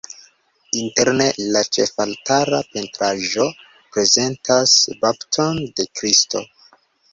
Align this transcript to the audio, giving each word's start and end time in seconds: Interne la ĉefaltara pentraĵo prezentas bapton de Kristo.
Interne 0.83 1.27
la 1.55 1.61
ĉefaltara 1.77 2.63
pentraĵo 2.71 3.47
prezentas 3.93 4.75
bapton 5.07 5.63
de 5.81 5.89
Kristo. 6.01 6.45